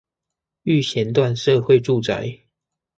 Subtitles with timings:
[0.63, 2.39] 育賢段社會住宅